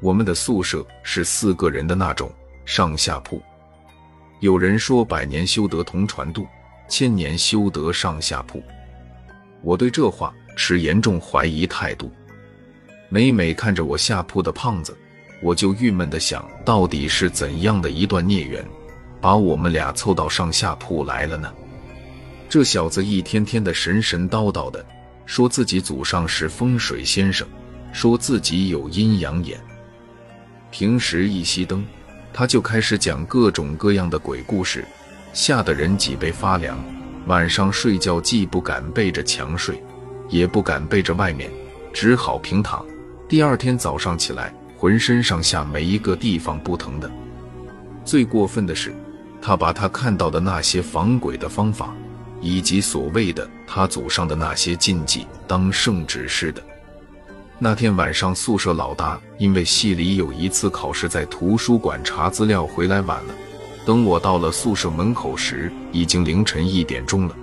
[0.00, 2.30] 我们的宿舍是四个人的那种
[2.64, 3.42] 上下铺。
[4.40, 6.46] 有人说百年修得同船渡，
[6.88, 8.62] 千年修得上下铺。
[9.62, 12.10] 我对这话持严重怀疑态度。
[13.08, 14.96] 每每看着我下铺的胖子，
[15.42, 18.64] 我就郁闷的想到底是怎样的一段孽缘，
[19.20, 21.52] 把我们俩凑到上下铺来了呢？
[22.48, 24.84] 这小子一天天的神神叨叨的，
[25.26, 27.48] 说自己祖上是风水先生，
[27.92, 29.58] 说自己有阴阳眼。
[30.70, 31.84] 平时一熄灯，
[32.32, 34.84] 他就开始讲各种各样的鬼故事，
[35.32, 36.78] 吓得人脊背发凉。
[37.26, 39.82] 晚上睡觉既不敢背着墙睡，
[40.28, 41.50] 也不敢背着外面，
[41.92, 42.84] 只好平躺。
[43.28, 47.10] 第二天早上起来，浑身上下没一个地方不疼的。
[48.04, 48.94] 最过分的是，
[49.42, 51.94] 他把他看到的那些防鬼的方法，
[52.40, 56.62] 以及所谓的他祖上的那些禁忌当圣旨似的。
[57.60, 63.34] 那天晚上，宿舍老大因为系里有一次考试，在图书馆查资料回来晚了。
[63.84, 67.34] 等我到了宿舍门口时，已经凌晨一点钟了。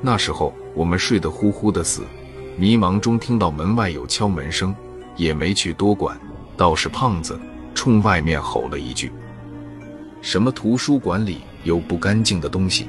[0.00, 2.02] 那时候我们睡得呼呼的死，
[2.56, 4.74] 迷茫中听到门外有敲门声，
[5.14, 6.18] 也没去多管。
[6.56, 7.38] 倒是胖子
[7.72, 9.12] 冲外面吼了一句
[10.20, 12.88] ：“什么图书馆里有不干净的东西，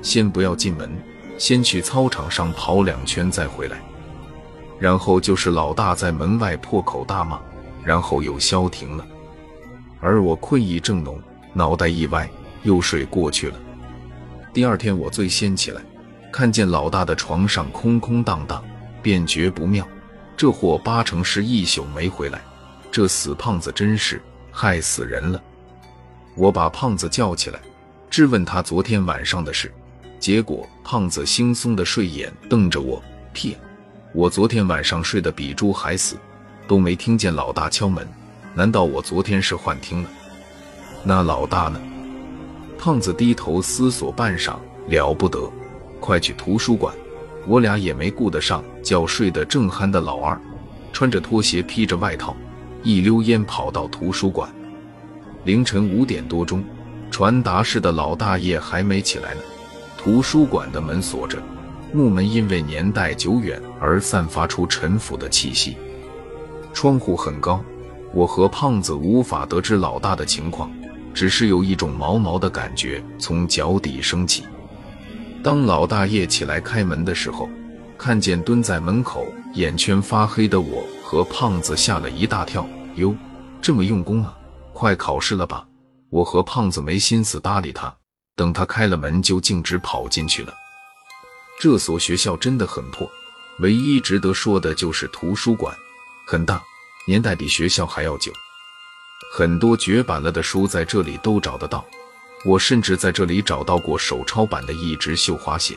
[0.00, 0.90] 先不要进门，
[1.36, 3.76] 先去操场上跑两圈再回来。”
[4.82, 7.38] 然后就是老大在门外破口大骂，
[7.84, 9.06] 然后又消停了。
[10.00, 12.28] 而我困意正浓，脑袋一歪，
[12.64, 13.54] 又睡过去了。
[14.52, 15.80] 第二天我最先起来，
[16.32, 18.60] 看见老大的床上空空荡荡，
[19.00, 19.86] 便觉不妙。
[20.36, 22.42] 这货八成是一宿没回来，
[22.90, 25.40] 这死胖子真是害死人了。
[26.34, 27.60] 我把胖子叫起来，
[28.10, 29.72] 质问他昨天晚上的事。
[30.18, 33.00] 结果胖子惺忪的睡眼瞪着我，
[33.32, 33.56] 屁！
[34.14, 36.16] 我昨天晚上睡得比猪还死，
[36.68, 38.06] 都没听见老大敲门。
[38.54, 40.10] 难道我昨天是幻听了？
[41.02, 41.80] 那老大呢？
[42.78, 44.56] 胖子低头思索半晌，
[44.88, 45.50] 了不得，
[45.98, 46.94] 快去图书馆！
[47.46, 50.38] 我俩也没顾得上叫睡得正酣的老二，
[50.92, 52.36] 穿着拖鞋，披着外套，
[52.82, 54.46] 一溜烟跑到图书馆。
[55.44, 56.62] 凌晨五点多钟，
[57.10, 59.40] 传达室的老大爷还没起来呢，
[59.96, 61.42] 图书馆的门锁着。
[61.92, 65.76] 木门因为年代久远而散发出陈腐的气息，
[66.72, 67.62] 窗户很高，
[68.14, 70.72] 我和胖子无法得知老大的情况，
[71.12, 74.44] 只是有一种毛毛的感觉从脚底升起。
[75.42, 77.46] 当老大爷起来开门的时候，
[77.98, 82.66] 看见蹲在门口眼圈发黑的我和胖子，吓了一大跳。
[82.94, 83.14] 哟，
[83.60, 84.34] 这么用功啊！
[84.72, 85.66] 快考试了吧？
[86.08, 87.94] 我和胖子没心思搭理他，
[88.34, 90.54] 等他开了门就径直跑进去了。
[91.62, 93.08] 这所学校真的很破，
[93.60, 95.72] 唯一值得说的就是图书馆
[96.26, 96.60] 很大，
[97.06, 98.32] 年代比学校还要久，
[99.32, 101.86] 很多绝版了的书在这里都找得到。
[102.44, 105.74] 我甚至在这里找到过手抄版的《一只绣花鞋》。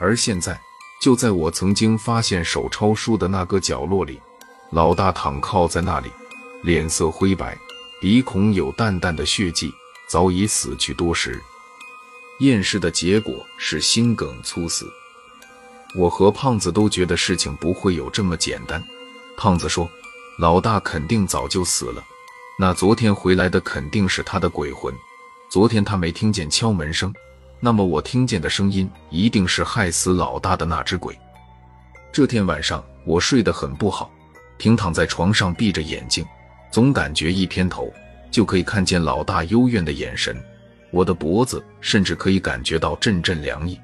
[0.00, 0.60] 而现在，
[1.00, 4.20] 就在我曾经发现手抄书的那个角落里，
[4.72, 6.10] 老大躺靠在那里，
[6.64, 7.56] 脸色灰白，
[8.00, 9.72] 鼻孔有淡淡的血迹，
[10.08, 11.40] 早已死去多时。
[12.40, 14.86] 验尸的结果是心梗猝死。
[15.94, 18.82] 我和胖子都觉得事情不会有这么简单。
[19.36, 19.88] 胖子说
[20.38, 22.04] ：“老大肯定早就死了，
[22.58, 24.94] 那昨天回来的肯定是他的鬼魂。
[25.50, 27.14] 昨天他没听见敲门声，
[27.60, 31.18] 那么我听见的声音一定是害死老大的那只鬼。”
[32.12, 34.10] 这天晚上我睡得很不好，
[34.58, 36.24] 平躺在床上闭着眼睛，
[36.70, 37.90] 总感觉一偏头
[38.30, 40.36] 就可以看见老大幽怨的眼神。
[40.90, 43.78] 我的脖子甚至可以感觉到阵阵凉意。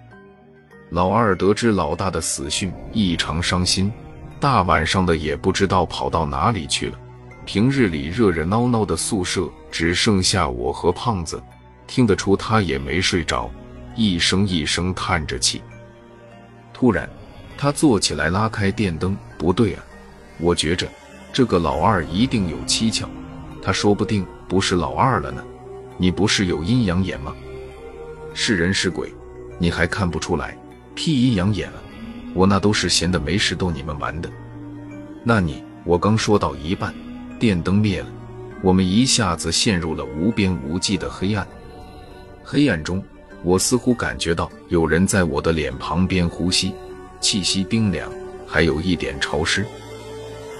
[0.90, 3.90] 老二得知老大的死讯，异常伤心，
[4.38, 6.98] 大晚上的也不知道跑到哪里去了。
[7.44, 11.42] 平日里热热闹闹的宿舍只剩下我和胖子，
[11.86, 13.50] 听得出他也没睡着，
[13.96, 15.62] 一声一声叹着气。
[16.72, 17.08] 突然，
[17.56, 19.82] 他坐起来拉开电灯，不对啊，
[20.38, 20.86] 我觉着
[21.32, 23.08] 这个老二一定有蹊跷，
[23.62, 25.42] 他说不定不是老二了呢。
[25.96, 27.34] 你不是有阴阳眼吗？
[28.34, 29.12] 是人是鬼，
[29.58, 30.56] 你还看不出来？
[30.94, 31.74] 屁阴阳眼啊！
[32.34, 34.30] 我那都是闲的没事逗你们玩的。
[35.24, 35.62] 那你……
[35.84, 36.94] 我刚说到一半，
[37.40, 38.06] 电灯灭了，
[38.62, 41.44] 我们一下子陷入了无边无际的黑暗。
[42.44, 43.02] 黑暗中，
[43.42, 46.72] 我似乎感觉到有人在我的脸旁边呼吸，
[47.20, 48.08] 气息冰凉，
[48.46, 49.66] 还有一点潮湿。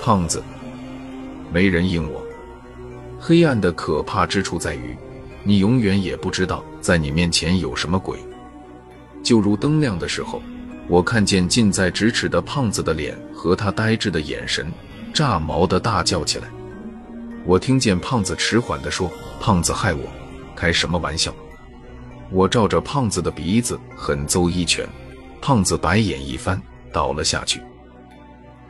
[0.03, 0.43] 胖子，
[1.53, 2.21] 没人应我。
[3.21, 4.97] 黑暗的可怕之处在于。
[5.45, 8.19] 你永远也不知道在你面前有什么鬼。
[9.23, 10.43] 就如灯亮的时候，
[10.89, 14.71] 我看见近在咫尺的胖子的脸和他呆滞的眼神，
[15.13, 16.49] 炸毛的大叫起来。
[17.45, 19.11] 我听见胖子迟缓地说
[19.41, 20.01] ：“胖子害我，
[20.55, 21.35] 开什么玩笑？”
[22.31, 24.89] 我照着胖子的鼻子狠揍一拳，
[25.41, 26.61] 胖子白眼一翻，
[26.93, 27.61] 倒了下去。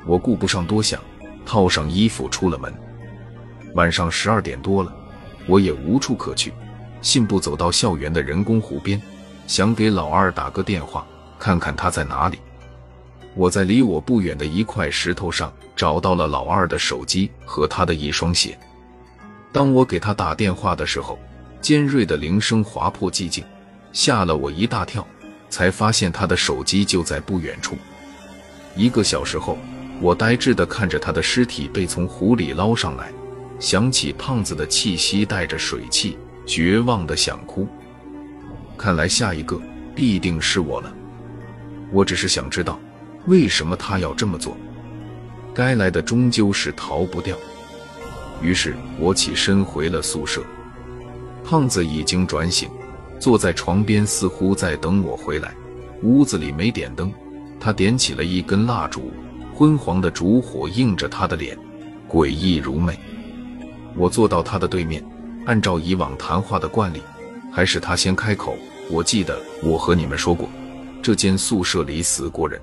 [0.04, 1.00] 我顾不上多想，
[1.46, 2.72] 套上衣服出了门。
[3.74, 4.94] 晚上十二点多了，
[5.46, 6.52] 我也无处可去，
[7.02, 9.00] 信步走到校园的人工湖边，
[9.46, 11.04] 想给老二打个电话，
[11.38, 12.38] 看看他在哪里。
[13.34, 18.56] 我在离我不远的一块石头上找到了老二的手机和他的一双鞋。
[19.50, 21.18] 当我给他打电话的时候，
[21.60, 23.44] 尖锐的铃声划破寂静，
[23.92, 25.06] 吓了我一大跳，
[25.50, 27.76] 才发现他的手机就在不远处。
[28.76, 29.58] 一个小时后，
[30.00, 33.12] 我呆滞地看着他的尸体被从湖里捞上来，
[33.58, 37.66] 想起胖子的气息带着水汽，绝望的想哭。
[38.76, 39.60] 看来下一个
[39.94, 40.92] 必定是我了。
[41.90, 42.80] 我只是想知道，
[43.26, 44.56] 为什么他要这么做？
[45.54, 47.36] 该来的终究是逃不掉。
[48.40, 50.42] 于是我起身回了宿舍。
[51.44, 52.70] 胖子已经转醒，
[53.20, 55.54] 坐在床边，似乎在等我回来。
[56.02, 57.12] 屋子里没点灯，
[57.60, 59.12] 他点起了一根蜡烛，
[59.54, 61.56] 昏黄的烛火映着他的脸，
[62.08, 62.98] 诡异如魅。
[63.94, 65.04] 我坐到他的对面，
[65.46, 67.02] 按照以往谈话的惯例，
[67.52, 68.56] 还是他先开口。
[68.90, 70.48] 我记得我和你们说过，
[71.02, 72.60] 这间宿舍里死过人，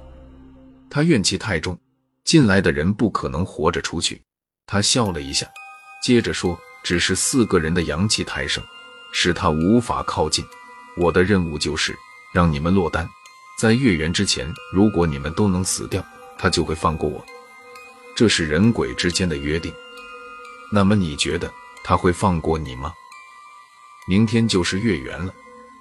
[0.89, 1.77] 他怨气太重，
[2.23, 4.21] 进来的人不可能活着出去。
[4.65, 5.47] 他笑了一下，
[6.03, 6.59] 接着说。
[6.81, 8.63] 只是四个人的阳气太盛，
[9.11, 10.43] 使他无法靠近。
[10.95, 11.93] 我的任务就是
[12.33, 13.05] 让你们落单，
[13.59, 16.03] 在月圆之前，如果你们都能死掉，
[16.37, 17.23] 他就会放过我。
[18.15, 19.73] 这是人鬼之间的约定。
[20.71, 21.51] 那么你觉得
[21.83, 22.93] 他会放过你吗？
[24.07, 25.33] 明天就是月圆了，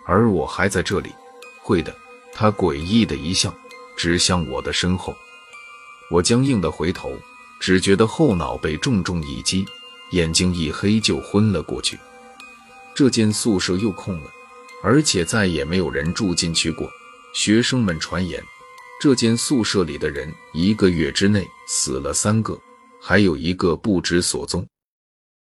[0.07, 1.15] 而我还在这里。
[1.63, 1.95] 会的。
[2.33, 3.53] 他诡异的一笑，
[3.97, 5.17] 指向我的身后。
[6.09, 7.11] 我僵硬的回头，
[7.59, 9.67] 只觉得后脑被重重一击。
[10.13, 11.99] 眼睛一黑就昏了过去。
[12.95, 14.31] 这间宿舍又空了，
[14.83, 16.89] 而且再也没有人住进去过。
[17.35, 18.43] 学生们传言，
[19.01, 22.59] 这间宿舍里的人一个月之内死了三个，
[23.03, 24.67] 还有一个不知所踪。